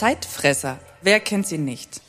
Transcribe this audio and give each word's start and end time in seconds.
Zeitfresser. 0.00 0.78
Wer 1.02 1.20
kennt 1.20 1.46
sie 1.46 1.58
nicht? 1.58 2.00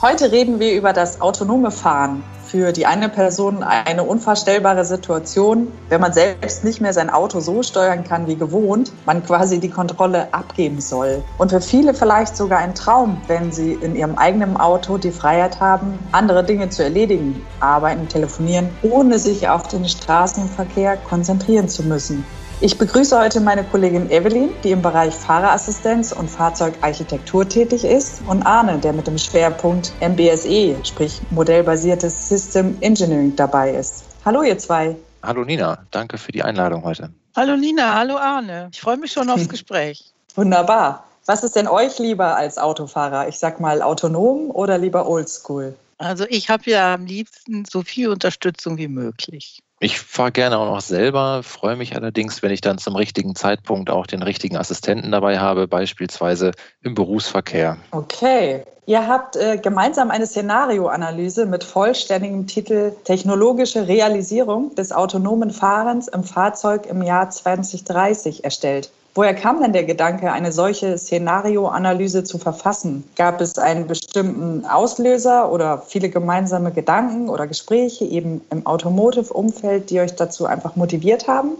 Heute 0.00 0.30
reden 0.30 0.60
wir 0.60 0.74
über 0.74 0.92
das 0.92 1.20
autonome 1.20 1.72
Fahren. 1.72 2.22
Für 2.46 2.70
die 2.70 2.86
eine 2.86 3.08
Person 3.08 3.64
eine 3.64 4.04
unvorstellbare 4.04 4.84
Situation, 4.84 5.66
wenn 5.88 6.00
man 6.00 6.12
selbst 6.12 6.62
nicht 6.62 6.80
mehr 6.80 6.92
sein 6.92 7.10
Auto 7.10 7.40
so 7.40 7.64
steuern 7.64 8.04
kann 8.04 8.28
wie 8.28 8.36
gewohnt, 8.36 8.92
man 9.04 9.26
quasi 9.26 9.58
die 9.58 9.68
Kontrolle 9.68 10.32
abgeben 10.32 10.80
soll. 10.80 11.24
Und 11.38 11.50
für 11.50 11.60
viele 11.60 11.92
vielleicht 11.92 12.36
sogar 12.36 12.60
ein 12.60 12.76
Traum, 12.76 13.20
wenn 13.26 13.50
sie 13.50 13.72
in 13.72 13.96
ihrem 13.96 14.16
eigenen 14.16 14.56
Auto 14.56 14.96
die 14.96 15.10
Freiheit 15.10 15.58
haben, 15.58 15.98
andere 16.12 16.44
Dinge 16.44 16.70
zu 16.70 16.84
erledigen, 16.84 17.44
arbeiten, 17.58 18.08
telefonieren, 18.08 18.68
ohne 18.82 19.18
sich 19.18 19.48
auf 19.48 19.66
den 19.66 19.88
Straßenverkehr 19.88 20.96
konzentrieren 20.98 21.68
zu 21.68 21.82
müssen. 21.82 22.24
Ich 22.60 22.76
begrüße 22.76 23.16
heute 23.16 23.40
meine 23.40 23.62
Kollegin 23.62 24.10
Evelyn, 24.10 24.50
die 24.64 24.72
im 24.72 24.82
Bereich 24.82 25.14
Fahrerassistenz 25.14 26.10
und 26.10 26.28
Fahrzeugarchitektur 26.28 27.48
tätig 27.48 27.84
ist, 27.84 28.20
und 28.26 28.42
Arne, 28.42 28.78
der 28.78 28.92
mit 28.92 29.06
dem 29.06 29.16
Schwerpunkt 29.16 29.92
MBSE, 30.00 30.74
sprich 30.82 31.20
modellbasiertes 31.30 32.28
System 32.28 32.76
Engineering, 32.80 33.36
dabei 33.36 33.70
ist. 33.70 34.06
Hallo, 34.24 34.42
ihr 34.42 34.58
zwei. 34.58 34.96
Hallo 35.22 35.44
Nina, 35.44 35.86
danke 35.92 36.18
für 36.18 36.32
die 36.32 36.42
Einladung 36.42 36.82
heute. 36.82 37.12
Hallo 37.36 37.56
Nina, 37.56 37.94
hallo 37.94 38.16
Arne. 38.16 38.70
Ich 38.72 38.80
freue 38.80 38.96
mich 38.96 39.12
schon 39.12 39.30
aufs 39.30 39.48
Gespräch. 39.48 40.12
Wunderbar. 40.34 41.04
Was 41.26 41.44
ist 41.44 41.54
denn 41.54 41.68
euch 41.68 42.00
lieber 42.00 42.34
als 42.34 42.58
Autofahrer? 42.58 43.28
Ich 43.28 43.38
sag 43.38 43.60
mal 43.60 43.82
autonom 43.82 44.50
oder 44.50 44.78
lieber 44.78 45.08
oldschool? 45.08 45.76
Also 45.98 46.24
ich 46.28 46.50
habe 46.50 46.68
ja 46.68 46.94
am 46.94 47.06
liebsten 47.06 47.66
so 47.70 47.82
viel 47.82 48.08
Unterstützung 48.08 48.78
wie 48.78 48.88
möglich. 48.88 49.62
Ich 49.80 50.00
fahre 50.00 50.32
gerne 50.32 50.58
auch 50.58 50.66
noch 50.66 50.80
selber, 50.80 51.42
freue 51.44 51.76
mich 51.76 51.94
allerdings, 51.94 52.42
wenn 52.42 52.50
ich 52.50 52.60
dann 52.60 52.78
zum 52.78 52.96
richtigen 52.96 53.36
Zeitpunkt 53.36 53.90
auch 53.90 54.06
den 54.06 54.22
richtigen 54.22 54.56
Assistenten 54.56 55.12
dabei 55.12 55.38
habe, 55.38 55.68
beispielsweise 55.68 56.50
im 56.82 56.94
Berufsverkehr. 56.94 57.76
Okay. 57.92 58.64
Ihr 58.86 59.06
habt 59.06 59.36
äh, 59.36 59.58
gemeinsam 59.58 60.10
eine 60.10 60.26
Szenarioanalyse 60.26 61.44
mit 61.46 61.62
vollständigem 61.62 62.46
Titel 62.46 62.92
Technologische 63.04 63.86
Realisierung 63.86 64.74
des 64.74 64.92
autonomen 64.92 65.50
Fahrens 65.50 66.08
im 66.08 66.24
Fahrzeug 66.24 66.86
im 66.86 67.02
Jahr 67.02 67.28
2030 67.28 68.44
erstellt. 68.44 68.90
Woher 69.14 69.34
kam 69.34 69.60
denn 69.60 69.72
der 69.72 69.84
Gedanke, 69.84 70.30
eine 70.30 70.52
solche 70.52 70.96
Szenarioanalyse 70.96 72.22
zu 72.24 72.38
verfassen? 72.38 73.02
Gab 73.16 73.40
es 73.40 73.58
einen 73.58 73.86
bestimmten 73.86 74.64
Auslöser 74.64 75.50
oder 75.50 75.78
viele 75.78 76.08
gemeinsame 76.08 76.70
Gedanken 76.70 77.28
oder 77.28 77.46
Gespräche 77.46 78.04
eben 78.04 78.40
im 78.50 78.64
Automotive-Umfeld, 78.64 79.90
die 79.90 80.00
euch 80.00 80.14
dazu 80.14 80.46
einfach 80.46 80.76
motiviert 80.76 81.26
haben? 81.26 81.56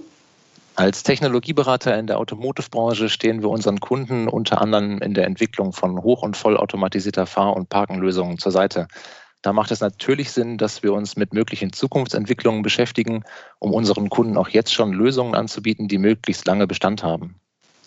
Als 0.77 1.03
Technologieberater 1.03 1.99
in 1.99 2.07
der 2.07 2.19
Automotive-Branche 2.19 3.09
stehen 3.09 3.43
wir 3.43 3.49
unseren 3.49 3.81
Kunden 3.81 4.29
unter 4.29 4.61
anderem 4.61 4.99
in 4.99 5.13
der 5.13 5.27
Entwicklung 5.27 5.73
von 5.73 6.01
hoch- 6.05 6.23
und 6.23 6.37
vollautomatisierter 6.37 7.27
Fahr- 7.27 7.57
und 7.57 7.69
Parkenlösungen 7.69 8.39
zur 8.39 8.53
Seite. 8.53 8.87
Da 9.43 9.53
macht 9.53 9.71
es 9.71 9.81
natürlich 9.81 10.33
Sinn, 10.33 10.59
dass 10.59 10.83
wir 10.83 10.93
uns 10.93 11.17
mit 11.17 11.33
möglichen 11.33 11.73
Zukunftsentwicklungen 11.73 12.63
beschäftigen, 12.63 13.23
um 13.61 13.73
unseren 13.73 14.09
Kunden 14.09 14.37
auch 14.37 14.49
jetzt 14.49 14.75
schon 14.75 14.93
Lösungen 14.93 15.35
anzubieten, 15.35 15.87
die 15.87 15.99
möglichst 15.99 16.47
lange 16.47 16.67
Bestand 16.67 17.03
haben. 17.03 17.41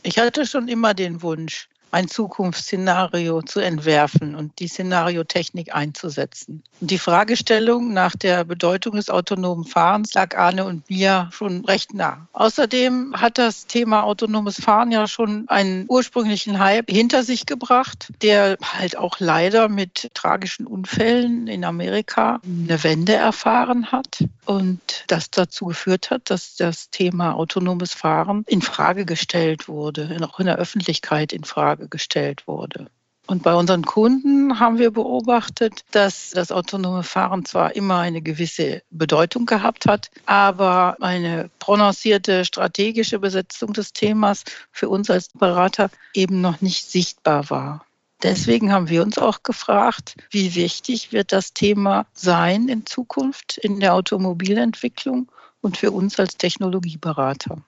Ich 0.03 0.17
hatte 0.17 0.45
schon 0.45 0.67
immer 0.67 0.93
den 0.93 1.21
Wunsch, 1.21 1.67
ein 1.91 2.07
Zukunftsszenario 2.07 3.41
zu 3.41 3.59
entwerfen 3.59 4.35
und 4.35 4.59
die 4.59 4.67
Szenariotechnik 4.67 5.75
einzusetzen. 5.75 6.63
Und 6.79 6.89
die 6.89 6.97
Fragestellung 6.97 7.93
nach 7.93 8.15
der 8.15 8.43
Bedeutung 8.45 8.95
des 8.95 9.09
autonomen 9.09 9.65
Fahrens 9.65 10.13
lag 10.13 10.37
Arne 10.37 10.65
und 10.65 10.89
mir 10.89 11.29
schon 11.31 11.65
recht 11.65 11.93
nah. 11.93 12.27
Außerdem 12.33 13.15
hat 13.17 13.37
das 13.37 13.67
Thema 13.67 14.03
autonomes 14.03 14.59
Fahren 14.59 14.91
ja 14.91 15.07
schon 15.07 15.45
einen 15.47 15.85
ursprünglichen 15.89 16.59
Hype 16.59 16.89
hinter 16.89 17.23
sich 17.23 17.45
gebracht, 17.45 18.07
der 18.21 18.57
halt 18.61 18.97
auch 18.97 19.19
leider 19.19 19.69
mit 19.69 20.09
tragischen 20.13 20.65
Unfällen 20.65 21.47
in 21.47 21.65
Amerika 21.65 22.39
eine 22.45 22.83
Wende 22.83 23.13
erfahren 23.13 23.91
hat 23.91 24.23
und 24.45 24.79
das 25.07 25.29
dazu 25.29 25.65
geführt 25.65 26.09
hat, 26.09 26.29
dass 26.29 26.55
das 26.55 26.89
Thema 26.89 27.35
autonomes 27.35 27.93
Fahren 27.93 28.43
in 28.47 28.61
Frage 28.61 29.05
gestellt 29.05 29.67
wurde, 29.67 30.17
auch 30.21 30.39
in 30.39 30.45
der 30.45 30.57
Öffentlichkeit 30.57 31.33
in 31.33 31.43
Frage 31.43 31.80
Frage 31.81 31.89
gestellt 31.89 32.47
wurde. 32.47 32.87
Und 33.27 33.43
bei 33.43 33.53
unseren 33.53 33.83
Kunden 33.83 34.59
haben 34.59 34.77
wir 34.77 34.91
beobachtet, 34.91 35.85
dass 35.91 36.31
das 36.31 36.51
autonome 36.51 37.03
Fahren 37.03 37.45
zwar 37.45 37.75
immer 37.75 37.99
eine 37.99 38.21
gewisse 38.21 38.81
Bedeutung 38.89 39.45
gehabt 39.45 39.85
hat, 39.85 40.09
aber 40.25 40.97
eine 41.01 41.49
prononcierte 41.59 42.45
strategische 42.45 43.19
Besetzung 43.19 43.73
des 43.73 43.93
Themas 43.93 44.43
für 44.71 44.89
uns 44.89 45.09
als 45.09 45.29
Berater 45.29 45.89
eben 46.13 46.41
noch 46.41 46.61
nicht 46.61 46.89
sichtbar 46.89 47.49
war. 47.49 47.85
Deswegen 48.23 48.71
haben 48.71 48.89
wir 48.89 49.01
uns 49.01 49.17
auch 49.17 49.43
gefragt, 49.43 50.15
wie 50.29 50.53
wichtig 50.55 51.11
wird 51.11 51.31
das 51.31 51.53
Thema 51.53 52.05
sein 52.13 52.67
in 52.67 52.85
Zukunft 52.85 53.57
in 53.59 53.79
der 53.79 53.93
Automobilentwicklung 53.93 55.31
und 55.61 55.77
für 55.77 55.91
uns 55.91 56.19
als 56.19 56.37
Technologieberater. 56.37 57.63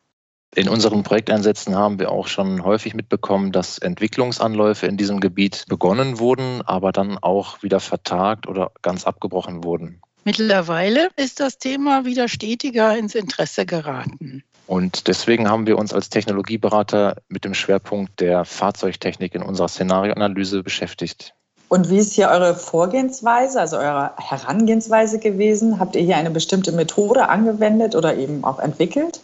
In 0.55 0.69
unseren 0.69 1.01
Projekteinsätzen 1.01 1.75
haben 1.75 1.97
wir 1.97 2.11
auch 2.11 2.27
schon 2.27 2.63
häufig 2.63 2.93
mitbekommen, 2.93 3.51
dass 3.51 3.79
Entwicklungsanläufe 3.79 4.85
in 4.85 4.97
diesem 4.97 5.19
Gebiet 5.19 5.65
begonnen 5.67 6.19
wurden, 6.19 6.61
aber 6.61 6.91
dann 6.91 7.17
auch 7.17 7.63
wieder 7.63 7.79
vertagt 7.79 8.47
oder 8.47 8.71
ganz 8.83 9.05
abgebrochen 9.05 9.63
wurden. 9.63 9.99
Mittlerweile 10.25 11.09
ist 11.15 11.39
das 11.39 11.57
Thema 11.57 12.05
wieder 12.05 12.27
stetiger 12.27 12.95
ins 12.95 13.15
Interesse 13.15 13.65
geraten. 13.65 14.43
Und 14.67 15.07
deswegen 15.07 15.49
haben 15.49 15.67
wir 15.67 15.77
uns 15.77 15.91
als 15.91 16.09
Technologieberater 16.09 17.17
mit 17.27 17.45
dem 17.45 17.55
Schwerpunkt 17.55 18.19
der 18.19 18.45
Fahrzeugtechnik 18.45 19.35
in 19.35 19.41
unserer 19.41 19.67
Szenarioanalyse 19.67 20.63
beschäftigt. 20.63 21.33
Und 21.67 21.89
wie 21.89 21.97
ist 21.97 22.13
hier 22.13 22.29
eure 22.29 22.53
Vorgehensweise, 22.53 23.59
also 23.59 23.77
eure 23.77 24.11
Herangehensweise 24.17 25.17
gewesen? 25.17 25.79
Habt 25.79 25.95
ihr 25.95 26.03
hier 26.03 26.17
eine 26.17 26.29
bestimmte 26.29 26.71
Methode 26.71 27.27
angewendet 27.27 27.95
oder 27.95 28.15
eben 28.15 28.43
auch 28.43 28.59
entwickelt? 28.59 29.19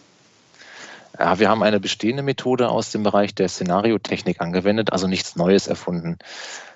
Ja, 1.20 1.38
wir 1.38 1.50
haben 1.50 1.62
eine 1.62 1.80
bestehende 1.80 2.22
Methode 2.22 2.70
aus 2.70 2.92
dem 2.92 3.02
Bereich 3.02 3.34
der 3.34 3.50
Szenariotechnik 3.50 4.40
angewendet, 4.40 4.90
also 4.90 5.06
nichts 5.06 5.36
Neues 5.36 5.66
erfunden. 5.66 6.16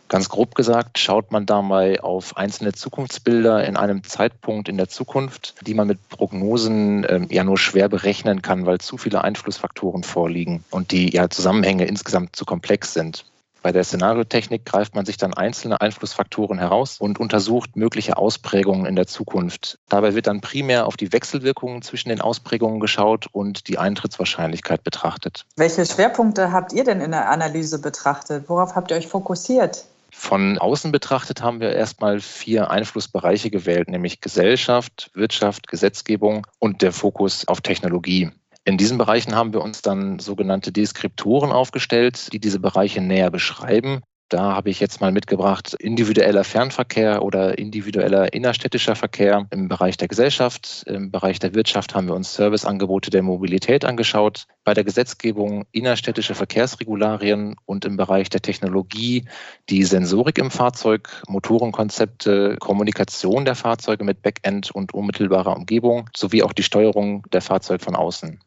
Ganz 0.08 0.28
grob 0.28 0.54
gesagt 0.54 0.98
schaut 0.98 1.32
man 1.32 1.46
dabei 1.46 2.02
auf 2.02 2.36
einzelne 2.36 2.74
Zukunftsbilder 2.74 3.66
in 3.66 3.78
einem 3.78 4.04
Zeitpunkt 4.04 4.68
in 4.68 4.76
der 4.76 4.88
Zukunft, 4.88 5.54
die 5.66 5.72
man 5.72 5.88
mit 5.88 6.10
Prognosen 6.10 7.06
ähm, 7.08 7.28
ja 7.30 7.42
nur 7.42 7.56
schwer 7.56 7.88
berechnen 7.88 8.42
kann, 8.42 8.66
weil 8.66 8.80
zu 8.80 8.98
viele 8.98 9.24
Einflussfaktoren 9.24 10.02
vorliegen 10.02 10.62
und 10.70 10.92
die 10.92 11.10
ja, 11.14 11.30
Zusammenhänge 11.30 11.86
insgesamt 11.86 12.36
zu 12.36 12.44
komplex 12.44 12.92
sind. 12.92 13.24
Bei 13.64 13.72
der 13.72 13.82
Szenariotechnik 13.82 14.66
greift 14.66 14.94
man 14.94 15.06
sich 15.06 15.16
dann 15.16 15.32
einzelne 15.32 15.80
Einflussfaktoren 15.80 16.58
heraus 16.58 16.98
und 17.00 17.18
untersucht 17.18 17.76
mögliche 17.76 18.18
Ausprägungen 18.18 18.84
in 18.84 18.94
der 18.94 19.06
Zukunft. 19.06 19.78
Dabei 19.88 20.14
wird 20.14 20.26
dann 20.26 20.42
primär 20.42 20.86
auf 20.86 20.98
die 20.98 21.14
Wechselwirkungen 21.14 21.80
zwischen 21.80 22.10
den 22.10 22.20
Ausprägungen 22.20 22.78
geschaut 22.78 23.26
und 23.32 23.66
die 23.66 23.78
Eintrittswahrscheinlichkeit 23.78 24.84
betrachtet. 24.84 25.46
Welche 25.56 25.86
Schwerpunkte 25.86 26.52
habt 26.52 26.74
ihr 26.74 26.84
denn 26.84 27.00
in 27.00 27.12
der 27.12 27.30
Analyse 27.30 27.80
betrachtet? 27.80 28.50
Worauf 28.50 28.74
habt 28.74 28.90
ihr 28.90 28.98
euch 28.98 29.08
fokussiert? 29.08 29.86
Von 30.10 30.58
außen 30.58 30.92
betrachtet 30.92 31.40
haben 31.40 31.60
wir 31.60 31.72
erstmal 31.72 32.20
vier 32.20 32.70
Einflussbereiche 32.70 33.50
gewählt, 33.50 33.88
nämlich 33.88 34.20
Gesellschaft, 34.20 35.10
Wirtschaft, 35.14 35.68
Gesetzgebung 35.68 36.46
und 36.58 36.82
der 36.82 36.92
Fokus 36.92 37.48
auf 37.48 37.62
Technologie. 37.62 38.30
In 38.66 38.78
diesen 38.78 38.96
Bereichen 38.96 39.34
haben 39.34 39.52
wir 39.52 39.60
uns 39.60 39.82
dann 39.82 40.18
sogenannte 40.18 40.72
Deskriptoren 40.72 41.52
aufgestellt, 41.52 42.32
die 42.32 42.38
diese 42.38 42.60
Bereiche 42.60 43.02
näher 43.02 43.30
beschreiben. 43.30 44.00
Da 44.30 44.54
habe 44.54 44.70
ich 44.70 44.80
jetzt 44.80 45.02
mal 45.02 45.12
mitgebracht 45.12 45.74
individueller 45.78 46.44
Fernverkehr 46.44 47.22
oder 47.22 47.58
individueller 47.58 48.32
innerstädtischer 48.32 48.96
Verkehr 48.96 49.46
im 49.50 49.68
Bereich 49.68 49.98
der 49.98 50.08
Gesellschaft. 50.08 50.82
Im 50.86 51.10
Bereich 51.10 51.38
der 51.40 51.54
Wirtschaft 51.54 51.94
haben 51.94 52.08
wir 52.08 52.14
uns 52.14 52.34
Serviceangebote 52.34 53.10
der 53.10 53.22
Mobilität 53.22 53.84
angeschaut. 53.84 54.46
Bei 54.64 54.72
der 54.72 54.82
Gesetzgebung 54.82 55.66
innerstädtische 55.72 56.34
Verkehrsregularien 56.34 57.56
und 57.66 57.84
im 57.84 57.98
Bereich 57.98 58.30
der 58.30 58.40
Technologie 58.40 59.26
die 59.68 59.84
Sensorik 59.84 60.38
im 60.38 60.50
Fahrzeug, 60.50 61.22
Motorenkonzepte, 61.28 62.56
Kommunikation 62.60 63.44
der 63.44 63.56
Fahrzeuge 63.56 64.04
mit 64.04 64.22
Backend 64.22 64.70
und 64.70 64.94
unmittelbarer 64.94 65.54
Umgebung 65.54 66.08
sowie 66.16 66.42
auch 66.42 66.54
die 66.54 66.62
Steuerung 66.62 67.26
der 67.30 67.42
Fahrzeuge 67.42 67.84
von 67.84 67.94
außen. 67.94 68.40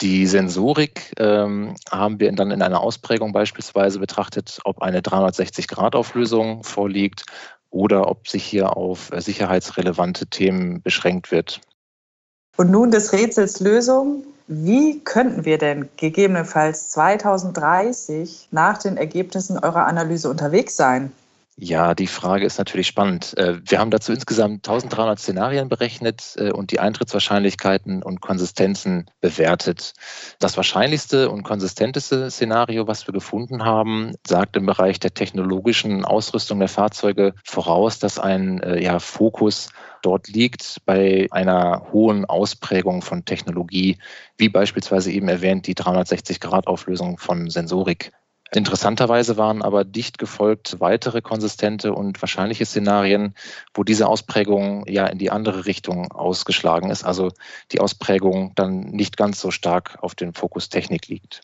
Die 0.00 0.26
Sensorik 0.26 1.12
ähm, 1.18 1.74
haben 1.90 2.20
wir 2.20 2.30
dann 2.32 2.52
in 2.52 2.62
einer 2.62 2.80
Ausprägung 2.80 3.32
beispielsweise 3.32 3.98
betrachtet, 3.98 4.60
ob 4.64 4.80
eine 4.80 5.00
360-Grad-Auflösung 5.00 6.62
vorliegt 6.62 7.24
oder 7.70 8.08
ob 8.08 8.28
sich 8.28 8.44
hier 8.44 8.76
auf 8.76 9.10
äh, 9.12 9.20
sicherheitsrelevante 9.20 10.26
Themen 10.26 10.82
beschränkt 10.82 11.32
wird. 11.32 11.60
Und 12.56 12.70
nun 12.70 12.90
des 12.90 13.12
Rätsels 13.12 13.60
Lösung. 13.60 14.24
Wie 14.46 15.00
könnten 15.00 15.44
wir 15.44 15.58
denn 15.58 15.88
gegebenenfalls 15.96 16.90
2030 16.90 18.48
nach 18.50 18.78
den 18.78 18.96
Ergebnissen 18.96 19.58
eurer 19.58 19.86
Analyse 19.86 20.30
unterwegs 20.30 20.74
sein? 20.74 21.12
Ja, 21.60 21.96
die 21.96 22.06
Frage 22.06 22.46
ist 22.46 22.58
natürlich 22.58 22.86
spannend. 22.86 23.36
Äh, 23.36 23.58
wir 23.68 23.80
haben 23.80 23.90
dazu 23.90 24.12
insgesamt 24.12 24.68
1300 24.68 25.18
Szenarien 25.18 25.68
berechnet 25.68 26.36
äh, 26.36 26.52
und 26.52 26.70
die 26.70 26.78
Eintrittswahrscheinlichkeiten 26.78 28.04
und 28.04 28.20
Konsistenzen 28.20 29.10
bewertet. 29.20 29.94
Das 30.38 30.56
wahrscheinlichste 30.56 31.28
und 31.28 31.42
konsistenteste 31.42 32.30
Szenario, 32.30 32.86
was 32.86 33.08
wir 33.08 33.12
gefunden 33.12 33.64
haben, 33.64 34.12
sagt 34.24 34.56
im 34.56 34.66
Bereich 34.66 35.00
der 35.00 35.14
technologischen 35.14 36.04
Ausrüstung 36.04 36.60
der 36.60 36.68
Fahrzeuge 36.68 37.34
voraus, 37.42 37.98
dass 37.98 38.20
ein 38.20 38.62
äh, 38.62 38.80
ja, 38.80 39.00
Fokus 39.00 39.70
dort 40.02 40.28
liegt 40.28 40.76
bei 40.86 41.26
einer 41.32 41.88
hohen 41.92 42.24
Ausprägung 42.24 43.02
von 43.02 43.24
Technologie, 43.24 43.98
wie 44.36 44.48
beispielsweise 44.48 45.10
eben 45.10 45.26
erwähnt 45.26 45.66
die 45.66 45.74
360-Grad-Auflösung 45.74 47.18
von 47.18 47.50
Sensorik. 47.50 48.12
Interessanterweise 48.54 49.36
waren 49.36 49.60
aber 49.60 49.84
dicht 49.84 50.18
gefolgt 50.18 50.80
weitere 50.80 51.20
konsistente 51.20 51.92
und 51.92 52.20
wahrscheinliche 52.22 52.64
Szenarien, 52.64 53.34
wo 53.74 53.84
diese 53.84 54.08
Ausprägung 54.08 54.86
ja 54.88 55.06
in 55.06 55.18
die 55.18 55.30
andere 55.30 55.66
Richtung 55.66 56.10
ausgeschlagen 56.12 56.90
ist, 56.90 57.04
also 57.04 57.30
die 57.72 57.80
Ausprägung 57.80 58.52
dann 58.54 58.80
nicht 58.80 59.18
ganz 59.18 59.40
so 59.40 59.50
stark 59.50 59.98
auf 60.00 60.14
den 60.14 60.32
Fokus 60.32 60.70
Technik 60.70 61.08
liegt. 61.08 61.42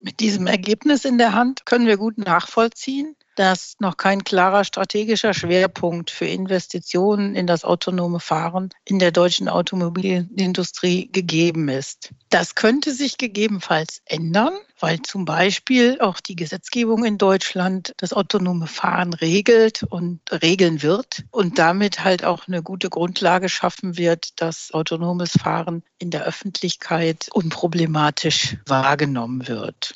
Mit 0.00 0.20
diesem 0.20 0.46
Ergebnis 0.46 1.04
in 1.04 1.18
der 1.18 1.32
Hand 1.32 1.66
können 1.66 1.86
wir 1.86 1.96
gut 1.96 2.18
nachvollziehen, 2.18 3.16
dass 3.36 3.76
noch 3.78 3.96
kein 3.96 4.24
klarer 4.24 4.64
strategischer 4.64 5.34
Schwerpunkt 5.34 6.10
für 6.10 6.26
Investitionen 6.26 7.34
in 7.34 7.46
das 7.46 7.64
autonome 7.64 8.20
Fahren 8.20 8.70
in 8.84 8.98
der 8.98 9.12
deutschen 9.12 9.48
Automobilindustrie 9.48 11.10
gegeben 11.10 11.68
ist. 11.68 12.12
Das 12.30 12.54
könnte 12.54 12.92
sich 12.92 13.18
gegebenenfalls 13.18 14.02
ändern, 14.06 14.54
weil 14.80 15.02
zum 15.02 15.24
Beispiel 15.24 16.00
auch 16.00 16.20
die 16.20 16.36
Gesetzgebung 16.36 17.04
in 17.04 17.18
Deutschland 17.18 17.94
das 17.96 18.12
autonome 18.12 18.66
Fahren 18.66 19.14
regelt 19.14 19.82
und 19.84 20.20
regeln 20.30 20.82
wird 20.82 21.24
und 21.30 21.58
damit 21.58 22.02
halt 22.02 22.24
auch 22.24 22.48
eine 22.48 22.62
gute 22.62 22.90
Grundlage 22.90 23.48
schaffen 23.48 23.96
wird, 23.96 24.40
dass 24.40 24.72
autonomes 24.72 25.32
Fahren 25.32 25.82
in 25.98 26.10
der 26.10 26.24
Öffentlichkeit 26.24 27.28
unproblematisch 27.32 28.56
wahrgenommen 28.66 29.46
wird. 29.48 29.94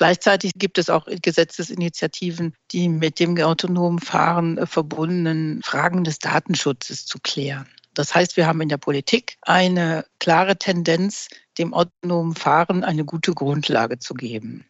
Gleichzeitig 0.00 0.52
gibt 0.56 0.78
es 0.78 0.88
auch 0.88 1.06
Gesetzesinitiativen, 1.20 2.54
die 2.70 2.88
mit 2.88 3.20
dem 3.20 3.36
autonomen 3.36 3.98
Fahren 3.98 4.56
äh, 4.56 4.64
verbundenen 4.64 5.60
Fragen 5.62 6.04
des 6.04 6.18
Datenschutzes 6.20 7.04
zu 7.04 7.18
klären. 7.22 7.66
Das 7.92 8.14
heißt, 8.14 8.38
wir 8.38 8.46
haben 8.46 8.62
in 8.62 8.70
der 8.70 8.78
Politik 8.78 9.36
eine 9.42 10.06
klare 10.18 10.56
Tendenz, 10.56 11.28
dem 11.58 11.74
autonomen 11.74 12.34
Fahren 12.34 12.82
eine 12.82 13.04
gute 13.04 13.34
Grundlage 13.34 13.98
zu 13.98 14.14
geben. 14.14 14.64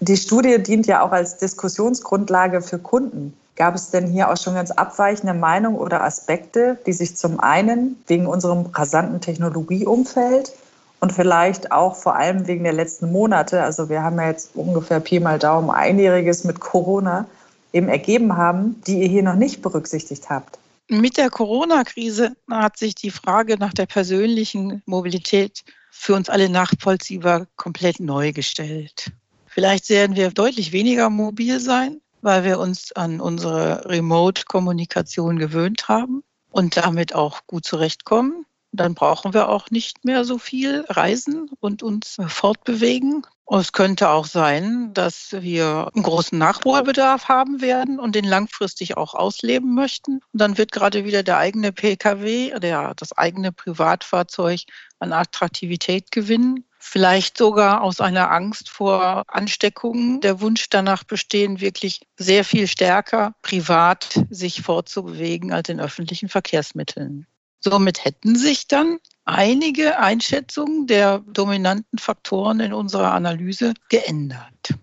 Die 0.00 0.18
Studie 0.18 0.62
dient 0.62 0.86
ja 0.86 1.00
auch 1.00 1.12
als 1.12 1.38
Diskussionsgrundlage 1.38 2.60
für 2.60 2.78
Kunden. 2.78 3.32
Gab 3.56 3.76
es 3.76 3.88
denn 3.88 4.12
hier 4.12 4.30
auch 4.30 4.36
schon 4.36 4.56
ganz 4.56 4.72
abweichende 4.72 5.32
Meinungen 5.32 5.78
oder 5.78 6.04
Aspekte, 6.04 6.78
die 6.84 6.92
sich 6.92 7.16
zum 7.16 7.40
einen 7.40 7.96
wegen 8.08 8.26
unserem 8.26 8.66
rasanten 8.66 9.22
Technologieumfeld 9.22 10.52
und 11.06 11.12
vielleicht 11.12 11.70
auch 11.70 11.94
vor 11.94 12.16
allem 12.16 12.48
wegen 12.48 12.64
der 12.64 12.72
letzten 12.72 13.12
Monate, 13.12 13.62
also 13.62 13.88
wir 13.88 14.02
haben 14.02 14.18
ja 14.18 14.26
jetzt 14.26 14.56
ungefähr 14.56 14.98
Pi 14.98 15.20
mal 15.20 15.38
Daumen 15.38 15.70
einjähriges 15.70 16.42
mit 16.42 16.58
Corona, 16.58 17.28
eben 17.72 17.88
ergeben 17.88 18.36
haben, 18.36 18.82
die 18.88 19.02
ihr 19.02 19.08
hier 19.08 19.22
noch 19.22 19.36
nicht 19.36 19.62
berücksichtigt 19.62 20.28
habt? 20.28 20.58
Mit 20.88 21.16
der 21.16 21.30
Corona-Krise 21.30 22.34
hat 22.50 22.76
sich 22.76 22.96
die 22.96 23.12
Frage 23.12 23.56
nach 23.56 23.72
der 23.72 23.86
persönlichen 23.86 24.82
Mobilität 24.84 25.62
für 25.92 26.14
uns 26.16 26.28
alle 26.28 26.48
nachvollziehbar 26.48 27.46
komplett 27.54 28.00
neu 28.00 28.32
gestellt. 28.32 29.12
Vielleicht 29.46 29.88
werden 29.88 30.16
wir 30.16 30.32
deutlich 30.32 30.72
weniger 30.72 31.08
mobil 31.08 31.60
sein, 31.60 32.00
weil 32.20 32.42
wir 32.42 32.58
uns 32.58 32.90
an 32.90 33.20
unsere 33.20 33.84
Remote-Kommunikation 33.84 35.38
gewöhnt 35.38 35.86
haben 35.86 36.24
und 36.50 36.76
damit 36.76 37.14
auch 37.14 37.46
gut 37.46 37.64
zurechtkommen. 37.64 38.44
Dann 38.76 38.94
brauchen 38.94 39.34
wir 39.34 39.48
auch 39.48 39.70
nicht 39.70 40.04
mehr 40.04 40.24
so 40.24 40.38
viel 40.38 40.84
reisen 40.88 41.50
und 41.60 41.82
uns 41.82 42.18
fortbewegen. 42.28 43.26
Es 43.48 43.72
könnte 43.72 44.10
auch 44.10 44.26
sein, 44.26 44.92
dass 44.92 45.28
wir 45.30 45.90
einen 45.94 46.02
großen 46.02 46.36
Nachholbedarf 46.36 47.28
haben 47.28 47.60
werden 47.60 48.00
und 48.00 48.16
den 48.16 48.24
langfristig 48.24 48.96
auch 48.96 49.14
ausleben 49.14 49.74
möchten. 49.74 50.20
Und 50.32 50.40
dann 50.40 50.58
wird 50.58 50.72
gerade 50.72 51.04
wieder 51.04 51.22
der 51.22 51.38
eigene 51.38 51.72
Pkw, 51.72 52.58
der, 52.58 52.94
das 52.96 53.16
eigene 53.16 53.52
Privatfahrzeug 53.52 54.62
an 54.98 55.12
Attraktivität 55.12 56.10
gewinnen. 56.10 56.64
Vielleicht 56.78 57.38
sogar 57.38 57.82
aus 57.82 58.00
einer 58.00 58.30
Angst 58.30 58.68
vor 58.68 59.22
Ansteckungen 59.28 60.20
der 60.20 60.40
Wunsch 60.40 60.68
danach 60.68 61.04
bestehen, 61.04 61.60
wirklich 61.60 62.00
sehr 62.16 62.44
viel 62.44 62.66
stärker 62.66 63.34
privat 63.42 64.24
sich 64.30 64.62
fortzubewegen 64.62 65.52
als 65.52 65.68
in 65.68 65.80
öffentlichen 65.80 66.28
Verkehrsmitteln. 66.28 67.26
Somit 67.68 68.04
hätten 68.04 68.36
sich 68.36 68.68
dann 68.68 68.98
einige 69.24 69.98
Einschätzungen 69.98 70.86
der 70.86 71.18
dominanten 71.26 71.98
Faktoren 71.98 72.60
in 72.60 72.72
unserer 72.72 73.12
Analyse 73.12 73.74
geändert. 73.88 74.74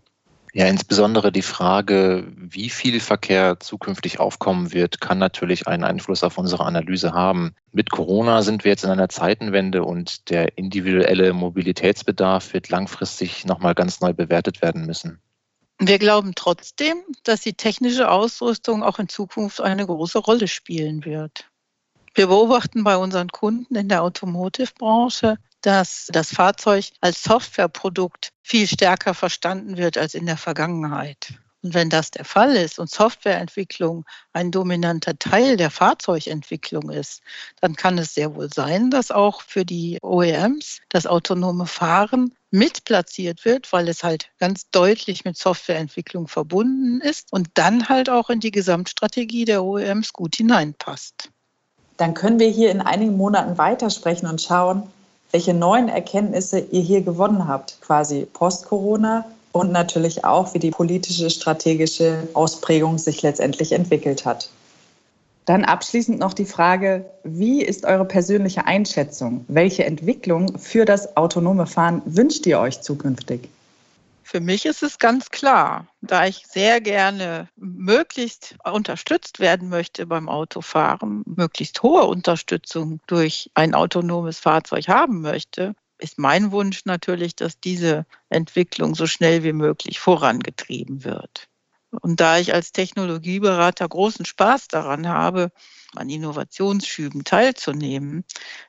Ja, 0.52 0.66
insbesondere 0.68 1.32
die 1.32 1.44
Frage, 1.44 2.28
wie 2.36 2.70
viel 2.70 3.00
Verkehr 3.00 3.62
zukünftig 3.62 4.20
aufkommen 4.20 4.74
wird, 4.74 5.00
kann 5.00 5.18
natürlich 5.18 5.66
einen 5.66 5.86
Einfluss 5.86 6.26
auf 6.26 6.38
unsere 6.38 6.66
Analyse 6.66 7.14
haben. 7.14 7.56
Mit 7.72 7.90
Corona 7.90 8.42
sind 8.42 8.66
wir 8.66 8.72
jetzt 8.72 8.84
in 8.84 8.90
einer 8.90 9.08
Zeitenwende 9.08 9.86
und 9.86 10.30
der 10.30 10.58
individuelle 10.58 11.32
Mobilitätsbedarf 11.32 12.52
wird 12.52 12.68
langfristig 12.68 13.46
nochmal 13.46 13.76
ganz 13.76 14.02
neu 14.02 14.12
bewertet 14.12 14.62
werden 14.62 14.86
müssen. 14.86 15.22
Wir 15.80 16.00
glauben 16.00 16.34
trotzdem, 16.36 16.98
dass 17.24 17.40
die 17.40 17.54
technische 17.54 18.12
Ausrüstung 18.12 18.84
auch 18.84 19.00
in 19.00 19.08
Zukunft 19.08 19.62
eine 19.62 19.86
große 19.86 20.20
Rolle 20.20 20.50
spielen 20.50 21.06
wird. 21.06 21.46
Wir 22.16 22.28
beobachten 22.28 22.84
bei 22.84 22.96
unseren 22.96 23.30
Kunden 23.30 23.76
in 23.76 23.90
der 23.90 24.04
Automotive-Branche, 24.04 25.38
dass 25.62 26.10
das 26.12 26.32
Fahrzeug 26.32 26.86
als 27.02 27.24
Softwareprodukt 27.24 28.30
viel 28.44 28.68
stärker 28.68 29.16
verstanden 29.16 29.78
wird 29.78 29.98
als 29.98 30.14
in 30.14 30.28
der 30.28 30.38
Vergangenheit. 30.38 31.34
Und 31.64 31.74
wenn 31.74 31.90
das 31.90 32.12
der 32.12 32.26
Fall 32.26 32.56
ist 32.56 32.78
und 32.78 32.92
Softwareentwicklung 32.92 34.06
ein 34.32 34.52
dominanter 34.52 35.18
Teil 35.18 35.58
der 35.58 35.72
Fahrzeugentwicklung 35.72 36.92
ist, 36.92 37.24
dann 37.62 37.76
kann 37.76 37.98
es 37.98 38.14
sehr 38.14 38.36
wohl 38.36 38.54
sein, 38.54 38.92
dass 38.92 39.10
auch 39.10 39.42
für 39.42 39.66
die 39.66 39.98
OEMs 40.04 40.82
das 40.90 41.08
autonome 41.08 41.66
Fahren 41.66 42.36
mitplatziert 42.52 43.44
wird, 43.44 43.74
weil 43.74 43.88
es 43.88 44.04
halt 44.04 44.30
ganz 44.38 44.70
deutlich 44.70 45.26
mit 45.26 45.38
Softwareentwicklung 45.38 46.28
verbunden 46.28 47.02
ist 47.02 47.34
und 47.34 47.50
dann 47.56 47.90
halt 47.90 48.10
auch 48.10 48.30
in 48.30 48.40
die 48.40 48.52
Gesamtstrategie 48.52 49.46
der 49.46 49.64
OEMs 49.64 50.14
gut 50.14 50.36
hineinpasst 50.36 51.33
dann 51.98 52.14
können 52.14 52.40
wir 52.40 52.50
hier 52.50 52.72
in 52.72 52.82
einigen 52.82 53.18
Monaten 53.18 53.58
weitersprechen 53.58 54.28
und 54.28 54.42
schauen, 54.42 54.84
welche 55.32 55.54
neuen 55.54 55.90
Erkenntnisse 55.90 56.60
ihr 56.60 56.82
hier 56.82 57.02
gewonnen 57.02 57.48
habt, 57.48 57.82
quasi 57.82 58.28
post-Corona 58.34 59.26
und 59.52 59.72
natürlich 59.72 60.26
auch, 60.26 60.54
wie 60.54 60.60
die 60.60 60.72
politische, 60.72 61.30
strategische 61.30 62.28
Ausprägung 62.34 62.98
sich 62.98 63.22
letztendlich 63.22 63.72
entwickelt 63.72 64.26
hat. 64.26 64.50
Dann 65.46 65.66
abschließend 65.66 66.20
noch 66.20 66.34
die 66.34 66.46
Frage, 66.46 67.06
wie 67.24 67.62
ist 67.62 67.86
eure 67.86 68.06
persönliche 68.06 68.66
Einschätzung? 68.66 69.44
Welche 69.50 69.84
Entwicklung 69.84 70.58
für 70.58 70.86
das 70.86 71.18
autonome 71.18 71.68
Fahren 71.68 72.02
wünscht 72.06 72.46
ihr 72.46 72.60
euch 72.60 72.82
zukünftig? 72.82 73.50
Für 74.34 74.42
mich 74.42 74.66
ist 74.66 74.82
es 74.82 74.98
ganz 74.98 75.30
klar, 75.30 75.88
da 76.02 76.26
ich 76.26 76.48
sehr 76.48 76.82
gerne 76.82 77.50
möglichst 77.56 78.56
unterstützt 78.64 79.40
werden 79.40 79.70
möchte 79.70 80.08
beim 80.08 80.28
Autofahren, 80.28 81.22
möglichst 81.28 81.84
hohe 81.84 82.06
Unterstützung 82.06 83.00
durch 83.06 83.52
ein 83.54 83.76
autonomes 83.76 84.40
Fahrzeug 84.40 84.88
haben 84.88 85.22
möchte, 85.22 85.76
ist 86.00 86.18
mein 86.18 86.52
Wunsch 86.52 86.84
natürlich, 86.86 87.36
dass 87.36 87.60
diese 87.60 88.08
Entwicklung 88.30 88.96
so 88.96 89.06
schnell 89.06 89.44
wie 89.44 89.54
möglich 89.54 90.00
vorangetrieben 90.00 91.04
wird. 91.04 91.48
Und 92.02 92.20
da 92.20 92.40
ich 92.40 92.54
als 92.54 92.72
Technologieberater 92.72 93.88
großen 93.88 94.26
Spaß 94.26 94.68
daran 94.68 95.08
habe, 95.08 95.52
an 95.96 96.10
Innovationsschüben 96.10 97.24
teilzunehmen, 97.24 98.24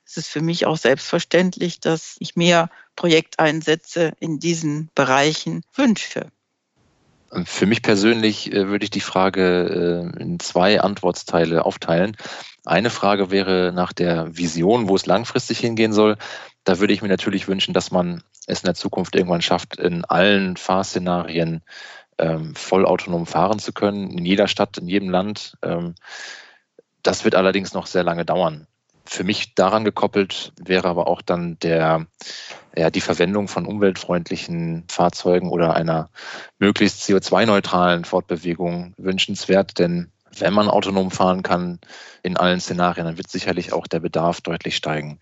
ist 0.04 0.18
es 0.18 0.28
für 0.28 0.42
mich 0.42 0.66
auch 0.66 0.76
selbstverständlich, 0.76 1.80
dass 1.80 2.16
ich 2.18 2.36
mehr 2.36 2.70
Projekteinsätze 2.96 4.12
in 4.20 4.38
diesen 4.38 4.90
Bereichen 4.94 5.62
wünsche. 5.74 6.30
Für 7.44 7.66
mich 7.66 7.82
persönlich 7.82 8.52
äh, 8.52 8.68
würde 8.68 8.84
ich 8.84 8.90
die 8.90 9.00
Frage 9.00 10.12
äh, 10.16 10.22
in 10.22 10.38
zwei 10.38 10.80
Antwortsteile 10.80 11.64
aufteilen. 11.64 12.16
Eine 12.64 12.90
Frage 12.90 13.30
wäre 13.30 13.72
nach 13.74 13.92
der 13.92 14.36
Vision, 14.36 14.88
wo 14.88 14.94
es 14.94 15.06
langfristig 15.06 15.58
hingehen 15.58 15.92
soll. 15.92 16.16
Da 16.62 16.78
würde 16.78 16.92
ich 16.92 17.02
mir 17.02 17.08
natürlich 17.08 17.48
wünschen, 17.48 17.74
dass 17.74 17.90
man 17.90 18.22
es 18.46 18.60
in 18.60 18.66
der 18.66 18.74
Zukunft 18.74 19.16
irgendwann 19.16 19.42
schafft, 19.42 19.76
in 19.76 20.04
allen 20.04 20.56
Fahrszenarien 20.56 21.62
ähm, 22.18 22.54
vollautonom 22.54 23.26
fahren 23.26 23.58
zu 23.58 23.72
können, 23.72 24.10
in 24.10 24.24
jeder 24.24 24.48
Stadt, 24.48 24.78
in 24.78 24.88
jedem 24.88 25.10
Land. 25.10 25.56
Ähm, 25.62 25.94
das 27.02 27.24
wird 27.24 27.34
allerdings 27.34 27.74
noch 27.74 27.86
sehr 27.86 28.02
lange 28.02 28.24
dauern. 28.24 28.66
Für 29.06 29.24
mich 29.24 29.54
daran 29.54 29.84
gekoppelt 29.84 30.52
wäre 30.58 30.88
aber 30.88 31.06
auch 31.06 31.20
dann 31.20 31.58
der, 31.58 32.06
ja, 32.74 32.90
die 32.90 33.02
Verwendung 33.02 33.48
von 33.48 33.66
umweltfreundlichen 33.66 34.84
Fahrzeugen 34.88 35.50
oder 35.50 35.74
einer 35.74 36.08
möglichst 36.58 37.02
CO2-neutralen 37.04 38.06
Fortbewegung 38.06 38.94
wünschenswert, 38.96 39.78
denn 39.78 40.10
wenn 40.38 40.54
man 40.54 40.68
autonom 40.68 41.10
fahren 41.10 41.42
kann 41.42 41.78
in 42.22 42.36
allen 42.36 42.60
Szenarien, 42.60 43.06
dann 43.06 43.18
wird 43.18 43.30
sicherlich 43.30 43.72
auch 43.72 43.86
der 43.86 44.00
Bedarf 44.00 44.40
deutlich 44.40 44.76
steigen. 44.76 45.20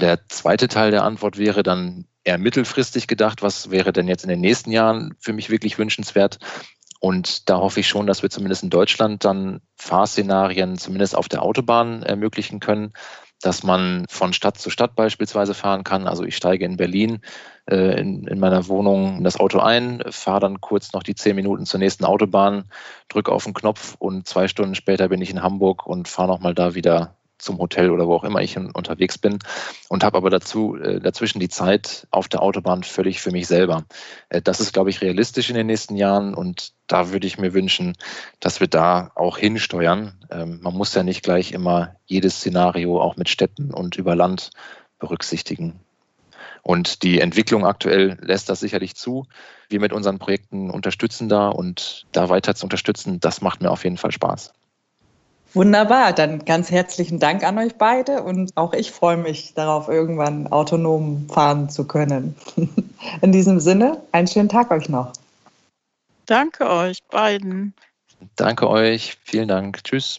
Der 0.00 0.28
zweite 0.28 0.68
Teil 0.68 0.90
der 0.90 1.04
Antwort 1.04 1.38
wäre 1.38 1.62
dann 1.62 2.06
eher 2.24 2.38
mittelfristig 2.38 3.06
gedacht. 3.06 3.42
Was 3.42 3.70
wäre 3.70 3.92
denn 3.92 4.06
jetzt 4.06 4.22
in 4.22 4.28
den 4.28 4.40
nächsten 4.40 4.70
Jahren 4.70 5.14
für 5.18 5.32
mich 5.32 5.50
wirklich 5.50 5.78
wünschenswert? 5.78 6.38
Und 7.00 7.48
da 7.48 7.58
hoffe 7.58 7.80
ich 7.80 7.88
schon, 7.88 8.06
dass 8.06 8.22
wir 8.22 8.30
zumindest 8.30 8.62
in 8.62 8.70
Deutschland 8.70 9.24
dann 9.24 9.60
Fahrszenarien 9.76 10.78
zumindest 10.78 11.16
auf 11.16 11.28
der 11.28 11.42
Autobahn 11.42 12.02
ermöglichen 12.02 12.58
können, 12.60 12.92
dass 13.40 13.62
man 13.62 14.04
von 14.08 14.32
Stadt 14.32 14.58
zu 14.58 14.68
Stadt 14.68 14.96
beispielsweise 14.96 15.54
fahren 15.54 15.84
kann. 15.84 16.08
Also 16.08 16.24
ich 16.24 16.36
steige 16.36 16.64
in 16.64 16.76
Berlin 16.76 17.20
äh, 17.70 18.00
in, 18.00 18.26
in 18.26 18.40
meiner 18.40 18.66
Wohnung 18.66 19.18
in 19.18 19.24
das 19.24 19.38
Auto 19.38 19.60
ein, 19.60 20.02
fahre 20.10 20.40
dann 20.40 20.60
kurz 20.60 20.92
noch 20.92 21.04
die 21.04 21.14
zehn 21.14 21.36
Minuten 21.36 21.64
zur 21.64 21.78
nächsten 21.78 22.04
Autobahn, 22.04 22.64
drücke 23.08 23.30
auf 23.30 23.44
den 23.44 23.54
Knopf 23.54 23.94
und 23.98 24.26
zwei 24.26 24.48
Stunden 24.48 24.74
später 24.74 25.08
bin 25.08 25.22
ich 25.22 25.30
in 25.30 25.42
Hamburg 25.42 25.86
und 25.86 26.08
fahre 26.08 26.28
nochmal 26.28 26.54
da 26.54 26.74
wieder 26.74 27.17
zum 27.38 27.58
Hotel 27.58 27.90
oder 27.90 28.06
wo 28.06 28.14
auch 28.14 28.24
immer 28.24 28.40
ich 28.40 28.56
unterwegs 28.56 29.18
bin 29.18 29.38
und 29.88 30.04
habe 30.04 30.16
aber 30.16 30.30
dazu 30.30 30.76
äh, 30.76 31.00
dazwischen 31.00 31.40
die 31.40 31.48
Zeit 31.48 32.06
auf 32.10 32.28
der 32.28 32.42
Autobahn 32.42 32.82
völlig 32.82 33.20
für 33.20 33.30
mich 33.30 33.46
selber. 33.46 33.84
Äh, 34.28 34.42
das 34.42 34.60
ist, 34.60 34.72
glaube 34.72 34.90
ich, 34.90 35.00
realistisch 35.00 35.48
in 35.48 35.56
den 35.56 35.66
nächsten 35.66 35.96
Jahren 35.96 36.34
und 36.34 36.72
da 36.86 37.10
würde 37.10 37.26
ich 37.26 37.38
mir 37.38 37.54
wünschen, 37.54 37.96
dass 38.40 38.60
wir 38.60 38.68
da 38.68 39.12
auch 39.14 39.38
hinsteuern. 39.38 40.14
Ähm, 40.30 40.60
man 40.62 40.74
muss 40.74 40.94
ja 40.94 41.02
nicht 41.02 41.22
gleich 41.22 41.52
immer 41.52 41.96
jedes 42.06 42.36
Szenario 42.36 43.00
auch 43.00 43.16
mit 43.16 43.28
Städten 43.28 43.72
und 43.72 43.96
über 43.96 44.16
Land 44.16 44.50
berücksichtigen. 44.98 45.80
Und 46.62 47.02
die 47.02 47.20
Entwicklung 47.20 47.64
aktuell 47.64 48.18
lässt 48.20 48.48
das 48.48 48.60
sicherlich 48.60 48.94
zu. 48.94 49.26
Wir 49.68 49.80
mit 49.80 49.92
unseren 49.92 50.18
Projekten 50.18 50.70
unterstützen 50.70 51.28
da 51.28 51.48
und 51.48 52.06
da 52.12 52.28
weiter 52.28 52.54
zu 52.54 52.66
unterstützen, 52.66 53.20
das 53.20 53.40
macht 53.40 53.62
mir 53.62 53.70
auf 53.70 53.84
jeden 53.84 53.96
Fall 53.96 54.12
Spaß. 54.12 54.52
Wunderbar, 55.54 56.12
dann 56.12 56.44
ganz 56.44 56.70
herzlichen 56.70 57.18
Dank 57.18 57.42
an 57.42 57.58
euch 57.58 57.74
beide 57.76 58.22
und 58.22 58.54
auch 58.56 58.74
ich 58.74 58.90
freue 58.90 59.16
mich 59.16 59.54
darauf, 59.54 59.88
irgendwann 59.88 60.46
autonom 60.48 61.26
fahren 61.28 61.70
zu 61.70 61.86
können. 61.86 62.36
In 63.22 63.32
diesem 63.32 63.58
Sinne, 63.58 64.02
einen 64.12 64.28
schönen 64.28 64.50
Tag 64.50 64.70
euch 64.70 64.90
noch. 64.90 65.12
Danke 66.26 66.68
euch 66.68 67.02
beiden. 67.10 67.72
Danke 68.36 68.68
euch, 68.68 69.16
vielen 69.24 69.48
Dank. 69.48 69.82
Tschüss. 69.84 70.18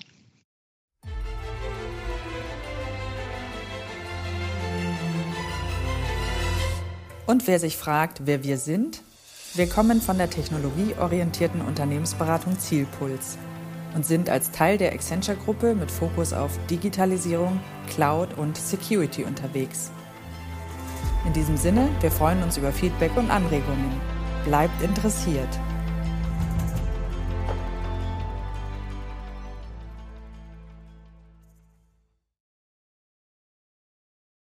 Und 7.28 7.46
wer 7.46 7.60
sich 7.60 7.78
fragt, 7.78 8.26
wer 8.26 8.44
wir 8.44 8.58
sind, 8.58 9.04
wir 9.54 9.70
kommen 9.70 10.02
von 10.02 10.18
der 10.18 10.32
technologieorientierten 10.32 11.62
Unternehmensberatung 11.62 12.58
Zielpuls 12.58 13.38
und 13.96 14.06
sind 14.06 14.30
als 14.30 14.52
Teil 14.52 14.78
der 14.78 14.94
Accenture-Gruppe 14.94 15.76
mit 15.76 15.92
Fokus 15.92 16.34
auf 16.34 16.52
Digitalisierung, 16.70 17.60
Cloud 17.90 18.38
und 18.38 18.58
Security 18.58 19.24
unterwegs. 19.24 19.92
In 21.26 21.34
diesem 21.34 21.58
Sinne, 21.58 21.90
wir 22.02 22.12
freuen 22.12 22.42
uns 22.44 22.58
über 22.58 22.72
Feedback 22.72 23.16
und 23.18 23.30
Anregungen. 23.30 23.92
Bleibt 24.46 24.82
interessiert. 24.82 25.50